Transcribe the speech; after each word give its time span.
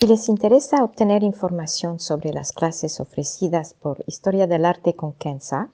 Si 0.00 0.06
les 0.06 0.28
interesa 0.30 0.82
obtener 0.82 1.22
información 1.22 2.00
sobre 2.00 2.32
las 2.32 2.52
clases 2.52 3.00
ofrecidas 3.00 3.74
por 3.74 4.02
Historia 4.06 4.46
del 4.46 4.64
Arte 4.64 4.96
con 4.96 5.12
Kenza, 5.12 5.68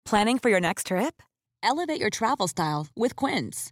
Planning 0.04 0.39
for 0.39 0.52
your 0.52 0.60
next 0.60 0.88
trip? 0.88 1.21
Elevate 1.64 2.02
your 2.02 2.10
travel 2.10 2.50
style 2.50 2.88
with 2.98 3.16
Quince. 3.16 3.71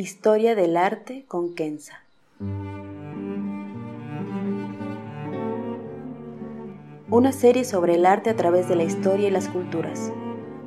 Historia 0.00 0.54
del 0.54 0.76
arte 0.76 1.24
con 1.26 1.56
Kenza. 1.56 2.04
Una 7.10 7.32
serie 7.32 7.64
sobre 7.64 7.96
el 7.96 8.06
arte 8.06 8.30
a 8.30 8.36
través 8.36 8.68
de 8.68 8.76
la 8.76 8.84
historia 8.84 9.26
y 9.26 9.32
las 9.32 9.48
culturas. 9.48 10.12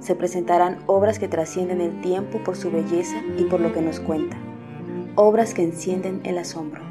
Se 0.02 0.16
presentarán 0.16 0.84
obras 0.86 1.18
que 1.18 1.30
trascienden 1.30 1.80
el 1.80 2.02
tiempo 2.02 2.44
por 2.44 2.58
su 2.58 2.72
belleza 2.72 3.24
y 3.38 3.46
por 3.46 3.62
lo 3.62 3.72
que 3.72 3.82
nos 3.82 4.02
cuenta. 4.02 4.38
Obras 5.16 5.54
que 5.54 5.64
encienden 5.64 6.20
el 6.26 6.38
asombro. 6.38 6.84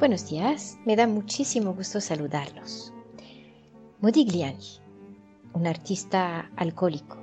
Buenos 0.00 0.28
días, 0.28 0.76
me 0.84 0.96
da 0.96 1.06
muchísimo 1.06 1.72
gusto 1.72 2.00
saludarlos. 2.00 2.92
Modigliani, 4.00 4.80
un 5.52 5.68
artista 5.68 6.50
alcohólico, 6.56 7.18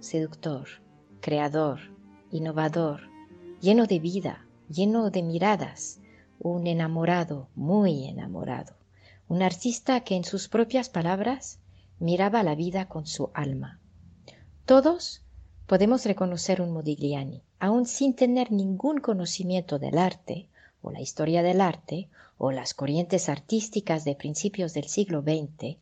seductor, 0.00 0.66
creador, 1.24 1.80
innovador, 2.30 3.00
lleno 3.62 3.86
de 3.86 3.98
vida, 3.98 4.44
lleno 4.68 5.08
de 5.08 5.22
miradas, 5.22 5.98
un 6.38 6.66
enamorado, 6.66 7.48
muy 7.54 8.06
enamorado, 8.06 8.74
un 9.26 9.42
artista 9.42 10.00
que 10.00 10.16
en 10.16 10.24
sus 10.24 10.48
propias 10.48 10.90
palabras 10.90 11.60
miraba 11.98 12.42
la 12.42 12.54
vida 12.54 12.88
con 12.88 13.06
su 13.06 13.30
alma. 13.32 13.80
Todos 14.66 15.22
podemos 15.66 16.04
reconocer 16.04 16.60
un 16.60 16.72
Modigliani, 16.72 17.40
aun 17.58 17.86
sin 17.86 18.12
tener 18.12 18.52
ningún 18.52 19.00
conocimiento 19.00 19.78
del 19.78 19.96
arte, 19.96 20.50
o 20.82 20.90
la 20.90 21.00
historia 21.00 21.42
del 21.42 21.62
arte, 21.62 22.10
o 22.36 22.52
las 22.52 22.74
corrientes 22.74 23.30
artísticas 23.30 24.04
de 24.04 24.14
principios 24.14 24.74
del 24.74 24.88
siglo 24.88 25.22
XX, 25.22 25.78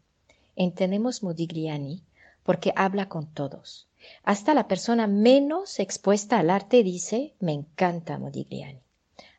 entendemos 0.55 1.25
Modigliani 1.25 2.05
porque 2.43 2.73
habla 2.77 3.09
con 3.09 3.27
todos. 3.27 3.89
Hasta 4.25 4.55
la 4.55 4.69
persona 4.69 5.07
menos 5.07 5.79
expuesta 5.79 6.39
al 6.39 6.51
arte 6.51 6.83
dice, 6.83 7.35
me 7.39 7.53
encanta 7.53 8.19
Modigliani. 8.19 8.81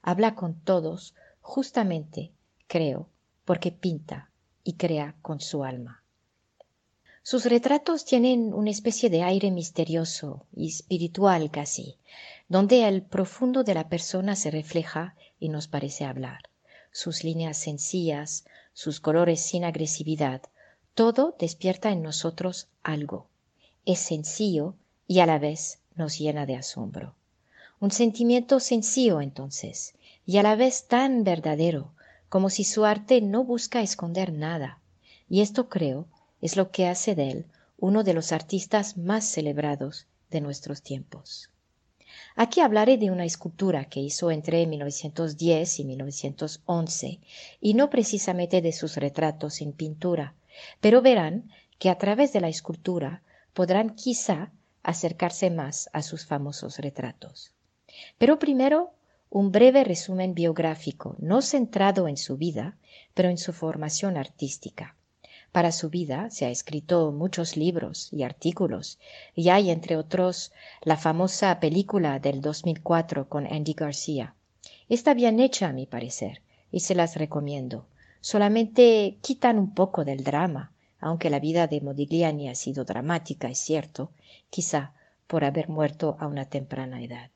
Habla 0.01 0.35
con 0.35 0.59
todos 0.61 1.15
justamente, 1.41 2.31
creo, 2.67 3.09
porque 3.45 3.71
pinta 3.71 4.31
y 4.63 4.73
crea 4.73 5.15
con 5.21 5.41
su 5.41 5.63
alma. 5.63 6.03
Sus 7.25 7.45
retratos 7.45 8.03
tienen 8.03 8.53
una 8.53 8.69
especie 8.69 9.09
de 9.09 9.23
aire 9.23 9.49
misterioso 9.49 10.45
y 10.53 10.67
espiritual 10.67 11.51
casi, 11.51 11.97
donde 12.49 12.85
el 12.87 13.01
profundo 13.01 13.63
de 13.63 13.73
la 13.73 13.87
persona 13.87 14.35
se 14.35 14.51
refleja 14.51 15.15
y 15.39 15.47
nos 15.47 15.67
parece 15.69 16.03
hablar. 16.03 16.39
Sus 16.91 17.23
líneas 17.23 17.57
sencillas, 17.57 18.45
sus 18.73 18.99
colores 18.99 19.39
sin 19.39 19.63
agresividad, 19.63 20.41
todo 20.95 21.35
despierta 21.39 21.91
en 21.91 22.03
nosotros 22.03 22.67
algo. 22.83 23.27
Es 23.85 23.99
sencillo 23.99 24.75
y 25.07 25.19
a 25.19 25.25
la 25.25 25.39
vez 25.39 25.79
nos 25.95 26.19
llena 26.19 26.45
de 26.45 26.55
asombro. 26.55 27.15
Un 27.79 27.91
sentimiento 27.91 28.59
sencillo 28.59 29.19
entonces, 29.19 29.95
y 30.25 30.37
a 30.37 30.43
la 30.43 30.55
vez 30.55 30.87
tan 30.87 31.23
verdadero, 31.23 31.91
como 32.29 32.49
si 32.49 32.63
su 32.63 32.85
arte 32.85 33.21
no 33.21 33.43
busca 33.43 33.81
esconder 33.81 34.31
nada. 34.31 34.79
Y 35.29 35.41
esto 35.41 35.67
creo 35.67 36.07
es 36.41 36.55
lo 36.55 36.71
que 36.71 36.87
hace 36.87 37.15
de 37.15 37.29
él 37.29 37.45
uno 37.77 38.03
de 38.03 38.13
los 38.13 38.31
artistas 38.31 38.95
más 38.97 39.25
celebrados 39.25 40.07
de 40.29 40.41
nuestros 40.41 40.81
tiempos. 40.81 41.49
Aquí 42.35 42.61
hablaré 42.61 42.97
de 42.97 43.11
una 43.11 43.25
escultura 43.25 43.85
que 43.85 43.99
hizo 43.99 44.31
entre 44.31 44.65
1910 44.65 45.79
y 45.79 45.83
1911, 45.83 47.19
y 47.59 47.73
no 47.73 47.89
precisamente 47.89 48.61
de 48.61 48.71
sus 48.71 48.95
retratos 48.95 49.61
en 49.61 49.73
pintura, 49.73 50.35
pero 50.81 51.01
verán 51.01 51.49
que 51.79 51.89
a 51.89 51.97
través 51.97 52.33
de 52.33 52.41
la 52.41 52.49
escultura 52.49 53.21
podrán 53.53 53.95
quizá 53.95 54.51
acercarse 54.83 55.49
más 55.49 55.89
a 55.93 56.01
sus 56.01 56.25
famosos 56.25 56.77
retratos. 56.77 57.53
Pero 58.17 58.39
primero, 58.39 58.91
un 59.29 59.51
breve 59.51 59.83
resumen 59.83 60.33
biográfico, 60.33 61.15
no 61.19 61.41
centrado 61.41 62.07
en 62.07 62.17
su 62.17 62.37
vida, 62.37 62.77
pero 63.13 63.29
en 63.29 63.37
su 63.37 63.53
formación 63.53 64.17
artística. 64.17 64.95
Para 65.51 65.71
su 65.71 65.89
vida 65.89 66.29
se 66.31 66.45
ha 66.45 66.49
escrito 66.49 67.11
muchos 67.11 67.57
libros 67.57 68.11
y 68.11 68.23
artículos, 68.23 68.99
y 69.35 69.49
hay 69.49 69.69
entre 69.69 69.97
otros 69.97 70.51
la 70.81 70.97
famosa 70.97 71.59
película 71.59 72.19
del 72.19 72.41
2004 72.41 73.29
con 73.29 73.45
Andy 73.45 73.73
García. 73.73 74.35
Está 74.89 75.13
bien 75.13 75.39
hecha, 75.39 75.69
a 75.69 75.73
mi 75.73 75.85
parecer, 75.85 76.41
y 76.71 76.79
se 76.79 76.95
las 76.95 77.15
recomiendo. 77.15 77.85
Solamente 78.25 79.17
quitan 79.19 79.59
un 79.59 79.73
poco 79.73 80.05
del 80.05 80.23
drama, 80.23 80.71
aunque 81.01 81.29
la 81.29 81.41
vida 81.41 81.67
de 81.67 81.81
Modigliani 81.81 82.47
ha 82.47 82.55
sido 82.55 82.85
dramática, 82.85 83.49
es 83.49 83.59
cierto, 83.59 84.11
quizá 84.49 84.93
por 85.27 85.43
haber 85.43 85.67
muerto 85.67 86.15
a 86.21 86.27
una 86.27 86.45
temprana 86.45 87.03
edad. 87.03 87.31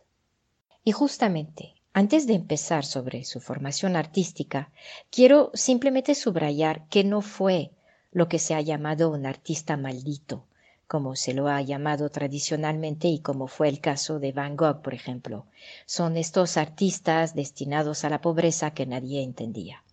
Y 0.85 0.93
justamente, 0.93 1.75
antes 1.91 2.25
de 2.25 2.35
empezar 2.35 2.85
sobre 2.85 3.25
su 3.25 3.41
formación 3.41 3.97
artística, 3.97 4.71
quiero 5.09 5.51
simplemente 5.53 6.15
subrayar 6.15 6.87
que 6.87 7.03
no 7.03 7.19
fue 7.19 7.71
lo 8.13 8.29
que 8.29 8.39
se 8.39 8.55
ha 8.55 8.61
llamado 8.61 9.11
un 9.11 9.25
artista 9.25 9.75
maldito, 9.75 10.45
como 10.87 11.17
se 11.17 11.33
lo 11.33 11.49
ha 11.49 11.61
llamado 11.61 12.09
tradicionalmente 12.11 13.09
y 13.09 13.19
como 13.19 13.47
fue 13.47 13.67
el 13.67 13.81
caso 13.81 14.19
de 14.19 14.31
Van 14.31 14.55
Gogh, 14.55 14.81
por 14.81 14.93
ejemplo. 14.93 15.47
Son 15.85 16.15
estos 16.15 16.55
artistas 16.55 17.35
destinados 17.35 18.05
a 18.05 18.09
la 18.09 18.21
pobreza 18.21 18.71
que 18.71 18.85
nadie 18.85 19.21
entendía. 19.21 19.83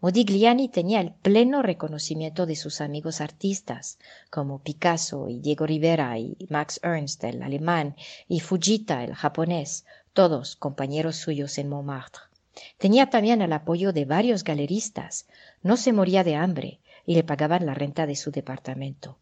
Modigliani 0.00 0.68
tenía 0.68 1.00
el 1.00 1.12
pleno 1.12 1.60
reconocimiento 1.60 2.46
de 2.46 2.54
sus 2.54 2.80
amigos 2.80 3.20
artistas, 3.20 3.98
como 4.30 4.60
Picasso 4.60 5.28
y 5.28 5.40
Diego 5.40 5.66
Rivera 5.66 6.16
y 6.20 6.36
Max 6.48 6.78
Ernst, 6.84 7.24
el 7.24 7.42
alemán, 7.42 7.96
y 8.28 8.38
Fujita, 8.38 9.02
el 9.02 9.14
japonés, 9.14 9.86
todos 10.12 10.54
compañeros 10.54 11.16
suyos 11.16 11.58
en 11.58 11.68
Montmartre. 11.68 12.22
Tenía 12.76 13.10
también 13.10 13.42
el 13.42 13.52
apoyo 13.52 13.92
de 13.92 14.04
varios 14.04 14.44
galeristas. 14.44 15.26
No 15.64 15.76
se 15.76 15.92
moría 15.92 16.22
de 16.22 16.36
hambre, 16.36 16.78
y 17.04 17.14
le 17.14 17.24
pagaban 17.24 17.66
la 17.66 17.74
renta 17.74 18.06
de 18.06 18.14
su 18.14 18.30
departamento. 18.30 19.18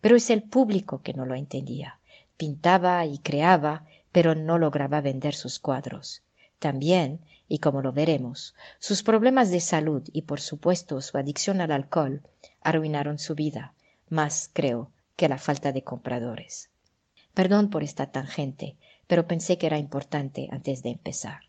Pero 0.00 0.16
es 0.16 0.30
el 0.30 0.42
público 0.42 1.00
que 1.00 1.14
no 1.14 1.26
lo 1.26 1.36
entendía. 1.36 2.00
Pintaba 2.36 3.06
y 3.06 3.18
creaba, 3.18 3.84
pero 4.10 4.34
no 4.34 4.58
lograba 4.58 5.00
vender 5.00 5.34
sus 5.34 5.60
cuadros. 5.60 6.22
También, 6.58 7.20
y 7.48 7.58
como 7.58 7.82
lo 7.82 7.92
veremos, 7.92 8.54
sus 8.78 9.02
problemas 9.02 9.50
de 9.50 9.60
salud 9.60 10.02
y 10.12 10.22
por 10.22 10.40
supuesto 10.40 11.00
su 11.00 11.16
adicción 11.16 11.60
al 11.60 11.72
alcohol 11.72 12.22
arruinaron 12.60 13.18
su 13.18 13.34
vida, 13.34 13.74
más 14.08 14.50
creo 14.52 14.90
que 15.16 15.28
la 15.28 15.38
falta 15.38 15.72
de 15.72 15.82
compradores. 15.82 16.70
Perdón 17.34 17.70
por 17.70 17.82
esta 17.82 18.10
tangente, 18.10 18.76
pero 19.06 19.26
pensé 19.26 19.58
que 19.58 19.66
era 19.66 19.78
importante 19.78 20.48
antes 20.50 20.82
de 20.82 20.90
empezar. 20.90 21.40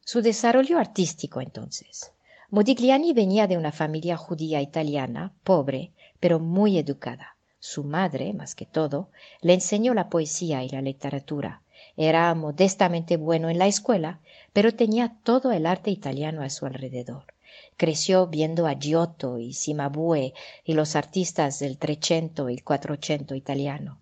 Su 0.00 0.22
desarrollo 0.22 0.78
artístico 0.78 1.40
entonces. 1.40 2.12
Modigliani 2.50 3.12
venía 3.12 3.46
de 3.46 3.58
una 3.58 3.72
familia 3.72 4.16
judía 4.16 4.62
italiana, 4.62 5.34
pobre, 5.44 5.92
pero 6.18 6.40
muy 6.40 6.78
educada. 6.78 7.36
Su 7.58 7.84
madre, 7.84 8.32
más 8.32 8.54
que 8.54 8.64
todo, 8.64 9.10
le 9.42 9.52
enseñó 9.52 9.92
la 9.92 10.08
poesía 10.08 10.62
y 10.64 10.70
la 10.70 10.80
literatura. 10.80 11.62
Era 12.00 12.32
modestamente 12.36 13.16
bueno 13.16 13.50
en 13.50 13.58
la 13.58 13.66
escuela, 13.66 14.20
pero 14.52 14.72
tenía 14.72 15.16
todo 15.24 15.50
el 15.50 15.66
arte 15.66 15.90
italiano 15.90 16.42
a 16.42 16.48
su 16.48 16.64
alrededor. 16.64 17.24
Creció 17.76 18.28
viendo 18.28 18.68
a 18.68 18.78
Giotto 18.78 19.38
y 19.38 19.52
Cimabue 19.52 20.32
y 20.64 20.74
los 20.74 20.94
artistas 20.94 21.58
del 21.58 21.76
Trecento 21.76 22.48
y 22.48 22.54
el 22.54 22.62
Quattrocento 22.62 23.34
italiano. 23.34 23.98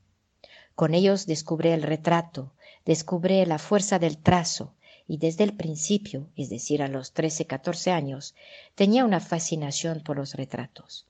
Con 0.74 0.92
ellos 0.92 1.24
descubre 1.24 1.72
el 1.72 1.82
retrato, 1.82 2.52
descubre 2.84 3.46
la 3.46 3.58
fuerza 3.58 3.98
del 3.98 4.18
trazo 4.18 4.74
y 5.08 5.16
desde 5.16 5.44
el 5.44 5.56
principio, 5.56 6.28
es 6.36 6.50
decir, 6.50 6.82
a 6.82 6.88
los 6.88 7.14
13-14 7.14 7.92
años, 7.92 8.34
tenía 8.74 9.06
una 9.06 9.20
fascinación 9.20 10.02
por 10.02 10.18
los 10.18 10.34
retratos. 10.34 11.06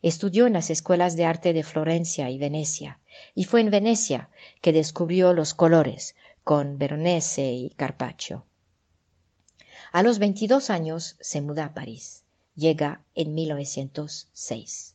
Estudió 0.00 0.46
en 0.46 0.52
las 0.52 0.70
escuelas 0.70 1.16
de 1.16 1.24
arte 1.24 1.52
de 1.52 1.64
Florencia 1.64 2.30
y 2.30 2.38
Venecia, 2.38 2.99
y 3.34 3.44
fue 3.44 3.60
en 3.60 3.70
Venecia 3.70 4.30
que 4.60 4.72
descubrió 4.72 5.32
los 5.32 5.54
colores 5.54 6.14
con 6.44 6.78
Veronese 6.78 7.52
y 7.52 7.70
Carpaccio. 7.70 8.44
A 9.92 10.02
los 10.02 10.18
22 10.18 10.70
años 10.70 11.16
se 11.20 11.40
muda 11.40 11.66
a 11.66 11.74
París. 11.74 12.24
Llega 12.54 13.02
en 13.14 13.34
1906. 13.34 14.94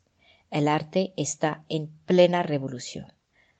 El 0.52 0.68
arte 0.68 1.14
está 1.18 1.64
en 1.70 1.88
plena 2.06 2.44
revolución. 2.44 3.12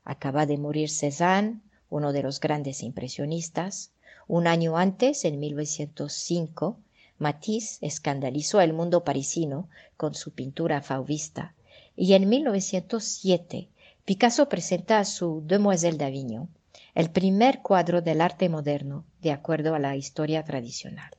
Acaba 0.04 0.46
de 0.46 0.58
morir 0.58 0.90
Cézanne, 0.90 1.62
uno 1.90 2.14
de 2.14 2.24
los 2.24 2.40
grandes 2.40 2.84
impresionistas. 2.84 3.92
Un 4.28 4.48
año 4.48 4.78
antes, 4.78 5.26
en 5.26 5.40
1905, 5.40 6.80
Matisse 7.18 7.80
escandalizó 7.82 8.60
al 8.60 8.74
mundo 8.74 9.04
parisino 9.04 9.70
con 9.98 10.14
su 10.14 10.32
pintura 10.32 10.82
fauvista 10.82 11.56
y 11.96 12.14
en 12.14 12.28
1907 12.28 13.70
Picasso 14.06 14.48
presenta 14.48 15.04
su 15.04 15.42
Demoiselle 15.48 15.98
d'Avignon, 15.98 16.48
el 16.94 17.10
primer 17.10 17.64
cuadro 17.64 18.04
del 18.04 18.22
arte 18.22 18.50
moderno 18.50 19.04
de 19.20 19.32
acuerdo 19.32 19.74
a 19.74 19.80
la 19.80 19.96
historia 19.96 20.44
tradicional. 20.44 21.10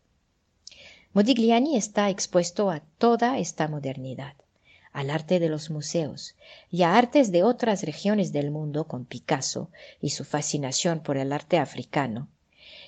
Modigliani 1.12 1.76
está 1.76 2.10
expuesto 2.10 2.70
a 2.70 2.78
toda 2.98 3.38
esta 3.38 3.66
modernidad, 3.66 4.36
al 4.92 5.10
arte 5.10 5.40
de 5.40 5.48
los 5.48 5.68
museos 5.68 6.36
y 6.70 6.82
a 6.82 6.96
artes 6.96 7.32
de 7.32 7.42
otras 7.42 7.82
regiones 7.82 8.32
del 8.32 8.52
mundo 8.52 8.84
con 8.86 9.04
Picasso 9.04 9.68
y 10.00 10.10
su 10.10 10.24
fascinación 10.24 11.00
por 11.00 11.16
el 11.16 11.32
arte 11.32 11.58
africano, 11.58 12.28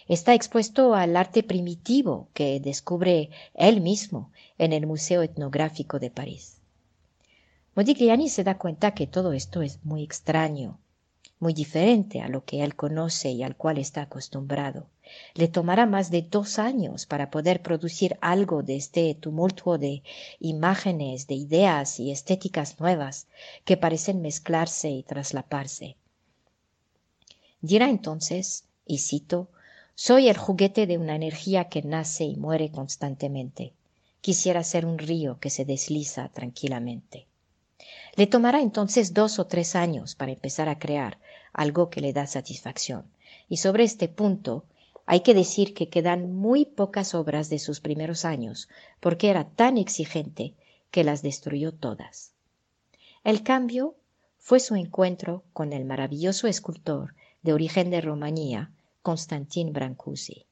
Está 0.06 0.33
expuesto 0.33 0.95
al 0.95 1.17
arte 1.17 1.43
primitivo 1.43 2.31
que 2.33 2.61
descubre 2.61 3.29
él 3.53 3.83
mismo 3.83 4.33
en 4.56 4.73
el 4.73 4.87
Museo 4.87 5.23
Etnográfico 5.23 5.99
de 5.99 6.11
París. 6.11 6.57
Modigliani 7.78 8.28
se 8.28 8.42
da 8.42 8.58
cuenta 8.58 8.92
que 8.92 9.06
todo 9.06 9.32
esto 9.32 9.62
es 9.62 9.78
muy 9.84 10.02
extraño, 10.02 10.80
muy 11.38 11.54
diferente 11.54 12.20
a 12.20 12.26
lo 12.26 12.44
que 12.44 12.64
él 12.64 12.75
conoce 12.75 13.30
y 13.30 13.44
al 13.44 13.54
cual 13.54 13.78
está 13.78 14.02
acostumbrado. 14.02 14.88
Le 15.34 15.46
tomará 15.46 15.86
más 15.86 16.10
de 16.10 16.22
dos 16.22 16.58
años 16.58 17.06
para 17.06 17.30
poder 17.30 17.62
producir 17.62 18.19
algo 18.20 18.64
de 18.64 18.75
este 18.75 19.14
tumulto 19.14 19.78
de 19.78 20.02
imágenes, 20.40 21.28
de 21.28 21.36
ideas 21.36 22.00
y 22.00 22.10
estéticas 22.10 22.80
nuevas 22.80 23.28
que 23.64 23.76
parecen 23.76 24.22
mezclarse 24.22 24.90
y 24.90 25.04
traslaparse. 25.04 25.94
Dirá 27.60 27.88
entonces, 27.88 28.64
y 28.86 28.98
cito, 28.98 29.50
soy 29.94 30.28
el 30.28 30.36
juguete 30.36 30.88
de 30.88 30.98
una 30.98 31.14
energía 31.14 31.69
que 31.69 31.82
nace 31.82 32.25
y 32.25 32.34
muere 32.34 32.72
constantemente. 32.72 33.72
Quisiera 34.20 34.64
ser 34.64 34.84
un 34.84 34.98
río 34.98 35.38
que 35.38 35.50
se 35.50 35.64
desliza 35.64 36.28
tranquilamente. 36.30 37.28
Le 38.16 38.26
tomará 38.26 38.60
entonces 38.60 39.14
dos 39.14 39.38
o 39.38 39.46
tres 39.46 39.76
años 39.76 40.14
para 40.14 40.32
empezar 40.32 40.69
a 40.69 40.78
crear 40.78 41.19
algo 41.52 41.90
que 41.90 42.00
le 42.00 42.12
da 42.12 42.26
satisfacción. 42.26 43.10
Y 43.48 43.58
sobre 43.58 43.84
este 43.84 44.08
punto 44.08 44.64
hay 45.06 45.20
que 45.20 45.34
decir 45.34 45.75
que 45.75 45.88
quedan 45.88 46.34
muy 46.34 46.66
pocas 46.66 47.14
obras 47.14 47.48
de 47.48 47.58
sus 47.58 47.80
primeros 47.80 48.25
años, 48.25 48.69
porque 49.00 49.30
era 49.30 49.44
tan 49.44 49.78
exigente 49.78 50.54
que 50.90 51.04
las 51.04 51.22
destruyó 51.22 51.72
todas. 51.72 52.32
El 53.25 53.42
cambio 53.42 53.94
fue 54.38 54.60
su 54.60 54.75
encuentro 54.75 55.44
con 55.52 55.72
el 55.72 55.84
maravilloso 55.84 56.46
escultor 56.46 57.14
de 57.42 57.52
origen 57.52 57.90
de 57.90 58.00
Rumanía, 58.00 58.70
Constantin 59.02 59.72
Brancusi. 59.72 60.46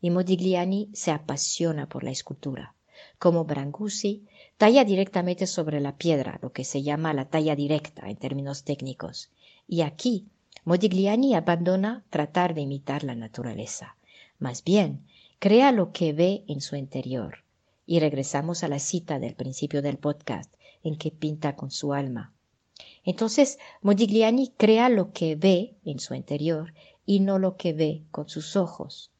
Y 0.00 0.10
Modigliani 0.10 0.90
se 0.92 1.10
apasiona 1.10 1.88
por 1.88 2.04
la 2.04 2.10
escultura. 2.10 2.74
Como 3.18 3.44
Brancusi, 3.44 4.24
talla 4.56 4.84
directamente 4.84 5.46
sobre 5.46 5.80
la 5.80 5.96
piedra, 5.96 6.38
lo 6.42 6.52
que 6.52 6.64
se 6.64 6.82
llama 6.82 7.14
la 7.14 7.26
talla 7.26 7.56
directa 7.56 8.08
en 8.08 8.16
términos 8.16 8.64
técnicos. 8.64 9.30
Y 9.66 9.82
aquí, 9.82 10.26
Modigliani 10.64 11.34
abandona 11.34 12.04
tratar 12.10 12.54
de 12.54 12.62
imitar 12.62 13.04
la 13.04 13.14
naturaleza. 13.14 13.96
Más 14.38 14.64
bien, 14.64 15.06
crea 15.38 15.72
lo 15.72 15.92
que 15.92 16.12
ve 16.12 16.44
en 16.48 16.60
su 16.60 16.76
interior. 16.76 17.44
Y 17.86 18.00
regresamos 18.00 18.64
a 18.64 18.68
la 18.68 18.78
cita 18.78 19.18
del 19.18 19.34
principio 19.34 19.82
del 19.82 19.98
podcast, 19.98 20.52
en 20.82 20.96
que 20.96 21.10
pinta 21.10 21.56
con 21.56 21.70
su 21.70 21.92
alma. 21.92 22.32
Entonces, 23.04 23.58
Modigliani 23.82 24.52
crea 24.56 24.88
lo 24.88 25.12
que 25.12 25.36
ve 25.36 25.76
en 25.84 25.98
su 25.98 26.14
interior 26.14 26.74
y 27.06 27.20
no 27.20 27.38
lo 27.38 27.56
que 27.56 27.72
ve 27.72 28.04
con 28.10 28.28
sus 28.28 28.54
ojos. 28.56 29.10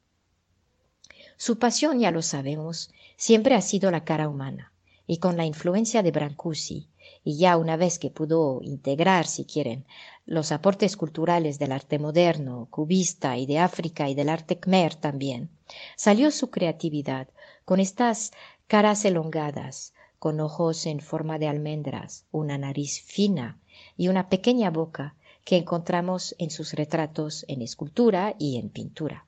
Su 1.40 1.60
pasión, 1.60 2.00
ya 2.00 2.10
lo 2.10 2.20
sabemos, 2.20 2.90
siempre 3.16 3.54
ha 3.54 3.60
sido 3.60 3.92
la 3.92 4.04
cara 4.04 4.28
humana, 4.28 4.72
y 5.06 5.18
con 5.18 5.36
la 5.36 5.46
influencia 5.46 6.02
de 6.02 6.10
Brancusi, 6.10 6.88
y 7.22 7.36
ya 7.36 7.56
una 7.56 7.76
vez 7.76 8.00
que 8.00 8.10
pudo 8.10 8.58
integrar, 8.60 9.24
si 9.24 9.44
quieren, 9.44 9.86
los 10.26 10.50
aportes 10.50 10.96
culturales 10.96 11.60
del 11.60 11.70
arte 11.70 12.00
moderno, 12.00 12.66
cubista 12.70 13.38
y 13.38 13.46
de 13.46 13.60
África 13.60 14.08
y 14.08 14.16
del 14.16 14.30
arte 14.30 14.58
khmer 14.58 14.96
también, 14.96 15.48
salió 15.96 16.32
su 16.32 16.50
creatividad 16.50 17.28
con 17.64 17.78
estas 17.78 18.32
caras 18.66 19.04
elongadas, 19.04 19.94
con 20.18 20.40
ojos 20.40 20.86
en 20.86 20.98
forma 20.98 21.38
de 21.38 21.46
almendras, 21.46 22.24
una 22.32 22.58
nariz 22.58 23.00
fina 23.00 23.60
y 23.96 24.08
una 24.08 24.28
pequeña 24.28 24.70
boca 24.70 25.14
que 25.44 25.56
encontramos 25.56 26.34
en 26.38 26.50
sus 26.50 26.72
retratos 26.72 27.44
en 27.46 27.62
escultura 27.62 28.34
y 28.40 28.56
en 28.58 28.70
pintura. 28.70 29.24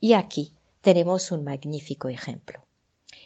Y 0.00 0.14
aquí 0.14 0.55
tenemos 0.86 1.32
un 1.32 1.42
magnífico 1.42 2.08
ejemplo. 2.08 2.64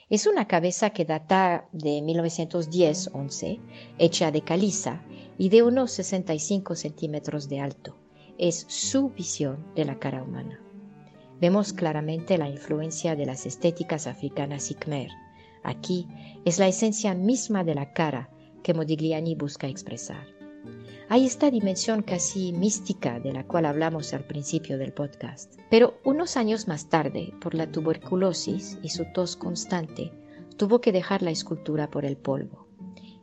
Es 0.09 0.27
una 0.27 0.49
cabeza 0.49 0.89
que 0.95 1.05
data 1.05 1.69
de 1.73 2.01
1910-11, 2.01 3.61
hecha 3.99 4.31
de 4.31 4.41
caliza 4.41 5.03
y 5.37 5.51
de 5.51 5.63
unos 5.63 5.93
65 5.93 6.75
centímetros 6.75 7.51
de 7.51 7.61
alto. 7.61 7.99
Es 8.39 8.65
su 8.67 9.11
visión 9.11 9.75
de 9.75 9.85
la 9.85 9.99
cara 9.99 10.23
humana. 10.23 10.59
Vemos 11.39 11.75
claramente 11.75 12.39
la 12.39 12.49
influencia 12.49 13.15
de 13.15 13.27
las 13.27 13.45
estéticas 13.45 14.07
africanas 14.07 14.71
y 14.71 14.75
khmer. 14.77 15.11
Aquí 15.63 16.09
es 16.47 16.59
la 16.59 16.67
esencia 16.67 17.13
misma 17.13 17.63
de 17.63 17.75
la 17.75 17.93
cara 17.93 18.31
que 18.63 18.73
Modigliani 18.73 19.35
busca 19.35 19.67
expresar. 19.67 20.40
Hay 21.13 21.27
esta 21.27 21.51
dimensión 21.51 22.03
casi 22.03 22.53
mística 22.53 23.19
de 23.19 23.33
la 23.33 23.45
cual 23.45 23.67
hablamos 23.67 24.15
al 24.15 24.23
principio 24.23 24.79
del 24.79 24.93
podcast. 24.93 25.59
Pero 25.69 25.99
unos 26.05 26.37
años 26.37 26.69
más 26.69 26.89
tarde, 26.89 27.35
por 27.41 27.57
la 27.57 27.67
tuberculosis 27.73 28.79
y 28.81 28.91
su 28.91 29.07
tos 29.13 29.35
constante, 29.35 30.13
tuvo 30.57 30.81
que 30.81 30.93
dejar 30.93 31.23
la 31.23 31.33
escultura 31.33 31.91
por 31.91 32.05
el 32.05 32.17
polvo. 32.17 32.69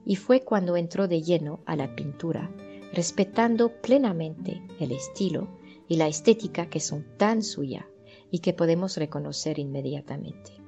Y 0.05 0.17
fue 0.17 0.41
cuando 0.41 0.75
entró 0.75 1.07
de 1.07 1.21
lleno 1.21 1.61
a 1.65 1.77
la 1.77 1.95
pintura, 1.95 2.51
respetando 2.91 3.71
plenamente 3.81 4.61
el 4.81 4.91
estilo 4.91 5.47
y 5.87 5.95
la 5.95 6.09
estética 6.09 6.69
que 6.69 6.81
son 6.81 7.05
tan 7.15 7.41
suya 7.41 7.87
y 8.31 8.39
que 8.39 8.51
podemos 8.51 8.97
reconocer 8.97 9.59
inmediatamente. 9.59 10.66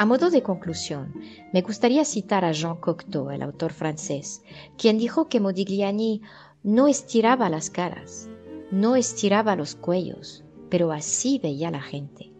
A 0.00 0.06
modo 0.06 0.30
de 0.30 0.44
conclusión, 0.44 1.12
me 1.52 1.60
gustaría 1.60 2.04
citar 2.04 2.44
a 2.44 2.52
Jean 2.52 2.76
Cocteau, 2.76 3.30
el 3.30 3.42
autor 3.42 3.72
francés, 3.72 4.44
quien 4.76 4.96
dijo 4.96 5.28
que 5.28 5.40
Modigliani 5.40 6.22
no 6.62 6.86
estiraba 6.86 7.50
las 7.50 7.68
caras, 7.68 8.28
no 8.70 8.94
estiraba 8.94 9.56
los 9.56 9.74
cuellos, 9.74 10.44
pero 10.70 10.92
así 10.92 11.40
veía 11.40 11.72
la 11.72 11.82
gente. 11.82 12.32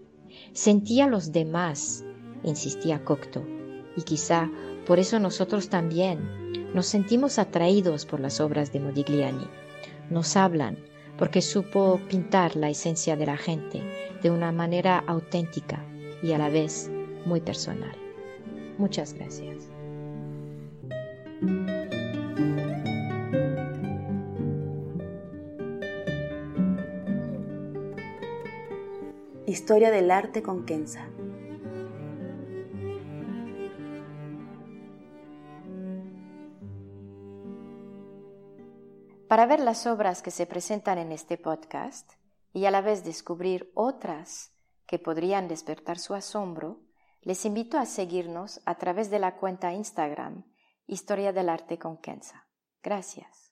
Sentía 0.52 1.08
los 1.08 1.32
demás, 1.32 2.04
insistía 2.44 3.04
Cocteau, 3.04 3.44
y 3.96 4.02
quizá 4.02 4.48
por 4.86 5.00
eso 5.00 5.18
nosotros 5.18 5.68
también 5.68 6.72
nos 6.74 6.86
sentimos 6.86 7.40
atraídos 7.40 8.06
por 8.06 8.20
las 8.20 8.40
obras 8.40 8.72
de 8.72 8.78
Modigliani. 8.78 9.48
Nos 10.10 10.36
hablan 10.36 10.78
porque 11.18 11.42
supo 11.42 12.00
pintar 12.08 12.54
la 12.54 12.70
esencia 12.70 13.16
de 13.16 13.26
la 13.26 13.36
gente 13.36 13.82
de 14.22 14.30
una 14.30 14.52
manera 14.52 15.02
auténtica 15.08 15.84
y 16.22 16.30
a 16.30 16.38
la 16.38 16.50
vez 16.50 16.88
muy 17.24 17.40
personal. 17.40 17.96
Muchas 18.78 19.12
gracias. 19.14 19.70
Historia 29.46 29.90
del 29.90 30.10
arte 30.10 30.42
con 30.42 30.66
Kenza. 30.66 31.08
Para 39.28 39.44
ver 39.44 39.60
las 39.60 39.86
obras 39.86 40.22
que 40.22 40.30
se 40.30 40.46
presentan 40.46 40.98
en 40.98 41.12
este 41.12 41.36
podcast 41.36 42.12
y 42.54 42.64
a 42.64 42.70
la 42.70 42.80
vez 42.80 43.04
descubrir 43.04 43.70
otras 43.74 44.52
que 44.86 44.98
podrían 44.98 45.48
despertar 45.48 45.98
su 45.98 46.14
asombro, 46.14 46.80
les 47.28 47.44
invito 47.44 47.76
a 47.76 47.84
seguirnos 47.84 48.58
a 48.64 48.76
través 48.76 49.10
de 49.10 49.18
la 49.18 49.32
cuenta 49.32 49.74
Instagram 49.74 50.44
Historia 50.86 51.30
del 51.30 51.50
Arte 51.50 51.76
con 51.76 51.98
Kenza. 51.98 52.46
Gracias. 52.82 53.50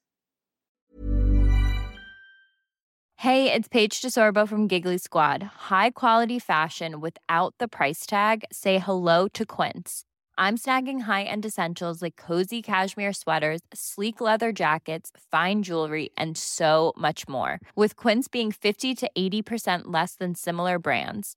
Hey, 3.16 3.52
it's 3.52 3.68
Paige 3.68 4.00
DeSorbo 4.00 4.48
from 4.48 4.66
Giggly 4.66 4.96
Squad. 4.96 5.42
High 5.68 5.90
quality 5.90 6.38
fashion 6.38 7.02
without 7.02 7.54
the 7.58 7.68
price 7.68 8.06
tag. 8.06 8.46
Say 8.50 8.78
hello 8.78 9.28
to 9.34 9.44
Quince. 9.44 10.04
I'm 10.38 10.56
snagging 10.56 11.00
high-end 11.02 11.44
essentials 11.44 12.00
like 12.00 12.16
cozy 12.16 12.62
cashmere 12.62 13.12
sweaters, 13.12 13.60
sleek 13.74 14.22
leather 14.22 14.52
jackets, 14.52 15.10
fine 15.30 15.62
jewelry, 15.62 16.08
and 16.16 16.38
so 16.38 16.94
much 16.96 17.28
more. 17.28 17.58
With 17.74 17.94
Quince 17.96 18.26
being 18.26 18.52
50 18.52 18.94
to 18.94 19.10
80% 19.18 19.82
less 19.84 20.14
than 20.14 20.34
similar 20.34 20.78
brands. 20.78 21.36